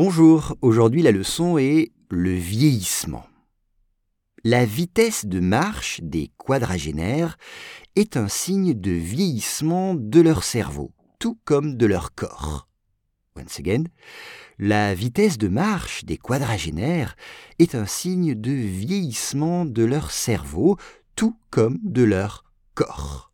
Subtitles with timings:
[0.00, 3.26] Bonjour, aujourd'hui la leçon est le vieillissement.
[4.44, 7.36] La vitesse de marche des quadragénaires
[7.96, 12.68] est un signe de vieillissement de leur cerveau, tout comme de leur corps.
[13.34, 13.86] Once again,
[14.60, 17.16] la vitesse de marche des quadragénaires
[17.58, 20.76] est un signe de vieillissement de leur cerveau,
[21.16, 22.44] tout comme de leur
[22.76, 23.32] corps.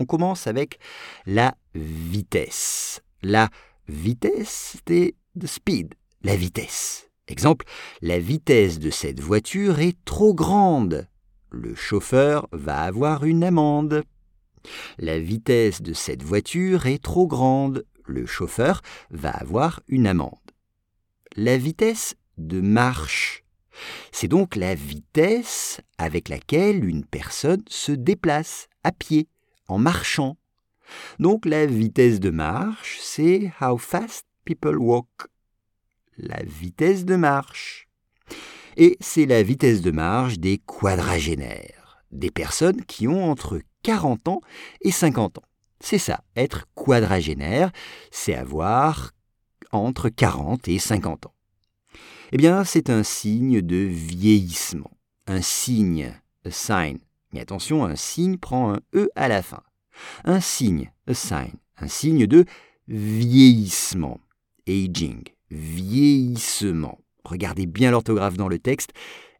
[0.00, 0.80] On commence avec
[1.24, 3.00] la vitesse.
[3.22, 3.48] La
[3.86, 5.14] vitesse, c'est
[5.46, 7.08] speed, la vitesse.
[7.28, 7.66] Exemple,
[8.00, 11.06] la vitesse de cette voiture est trop grande.
[11.50, 14.02] Le chauffeur va avoir une amende.
[14.98, 17.84] La vitesse de cette voiture est trop grande.
[18.06, 20.32] Le chauffeur va avoir une amende.
[21.36, 23.44] La vitesse de marche.
[24.10, 29.28] C'est donc la vitesse avec laquelle une personne se déplace à pied,
[29.68, 30.36] en marchant.
[31.18, 34.27] Donc la vitesse de marche, c'est how fast
[36.16, 37.88] La vitesse de marche.
[38.76, 44.40] Et c'est la vitesse de marche des quadragénaires, des personnes qui ont entre 40 ans
[44.80, 45.48] et 50 ans.
[45.80, 47.70] C'est ça, être quadragénaire,
[48.10, 49.12] c'est avoir
[49.72, 51.34] entre 40 et 50 ans.
[52.32, 54.90] Eh bien, c'est un signe de vieillissement.
[55.26, 56.12] Un signe,
[56.44, 56.98] a sign.
[57.32, 59.62] Mais attention, un signe prend un E à la fin.
[60.24, 61.52] Un signe, a sign.
[61.78, 62.44] Un signe de
[62.86, 64.20] vieillissement.
[64.68, 66.98] Aging, vieillissement.
[67.24, 68.90] Regardez bien l'orthographe dans le texte,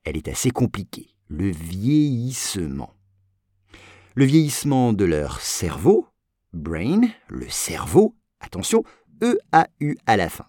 [0.04, 1.10] elle est assez compliquée.
[1.28, 2.94] Le vieillissement.
[4.14, 6.06] Le vieillissement de leur cerveau,
[6.52, 8.82] brain, le cerveau, attention,
[9.22, 10.46] E-A-U à la fin.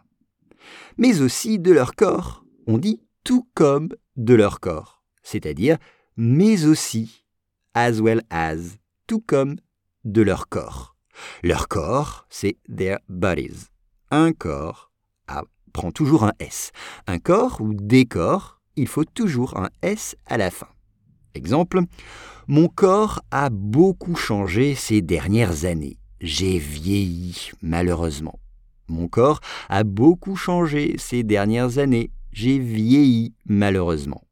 [0.98, 5.78] Mais aussi de leur corps, on dit tout comme de leur corps, c'est-à-dire
[6.16, 7.26] mais aussi,
[7.74, 8.78] as well as,
[9.08, 9.58] tout comme
[10.06, 10.96] de leur corps.
[11.44, 13.70] Leur corps, c'est their bodies.
[14.12, 14.92] Un corps
[15.28, 16.72] ah, prend toujours un S.
[17.06, 20.70] Un corps ou des corps, il faut toujours un S à la fin.
[21.36, 21.82] Exemple,
[22.48, 26.00] mon corps a beaucoup changé ces dernières années.
[26.22, 28.40] J'ai vieilli, malheureusement.
[28.88, 32.10] Mon corps a beaucoup changé ces dernières années.
[32.32, 34.24] J'ai vieilli, malheureusement.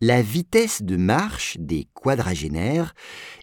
[0.00, 2.94] La vitesse de marche des quadragénaires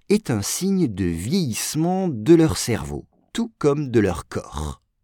[0.08, 3.06] est un signe de vieillissement de leur cerveau,
[3.58, 4.82] comme de leur corps.